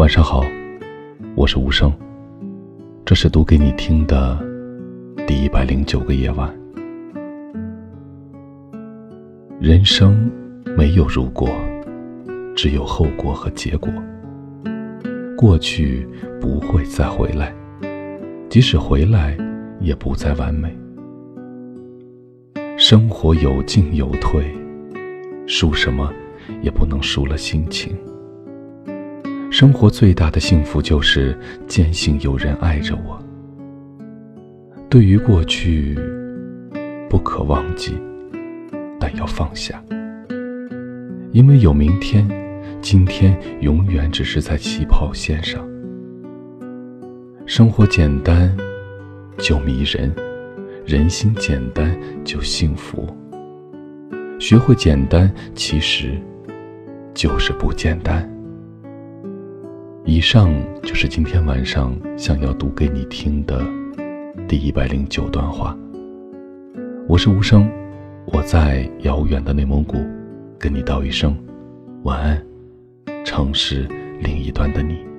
[0.00, 0.42] 晚上好，
[1.34, 1.92] 我是无声。
[3.04, 4.42] 这是读给你听的
[5.26, 6.50] 第一百零九个夜晚。
[9.60, 10.32] 人生
[10.74, 11.50] 没有如果，
[12.56, 13.92] 只有后果和结果。
[15.36, 16.08] 过去
[16.40, 17.54] 不会再回来，
[18.48, 19.36] 即使回来，
[19.80, 20.74] 也不再完美。
[22.78, 24.50] 生活有进有退，
[25.46, 26.10] 输什么
[26.62, 27.94] 也不能输了心情。
[29.60, 33.22] 生活最大的幸福就是坚信有人爱着我。
[34.88, 35.98] 对于过去，
[37.10, 37.92] 不可忘记，
[38.98, 39.84] 但要放下，
[41.32, 42.26] 因为有明天，
[42.80, 45.62] 今天永远只是在起跑线上。
[47.44, 48.56] 生活简单
[49.36, 50.10] 就迷人，
[50.86, 53.14] 人心简单就幸福。
[54.38, 56.18] 学会简单，其实
[57.12, 58.26] 就是不简单。
[60.12, 63.64] 以上就是今天晚上想要读给你听的
[64.48, 65.78] 第一百零九段话。
[67.06, 67.70] 我是无声，
[68.26, 69.98] 我在遥远的内蒙古，
[70.58, 71.38] 跟你道一声
[72.02, 72.44] 晚安，
[73.24, 73.86] 城市
[74.20, 75.09] 另一端的你。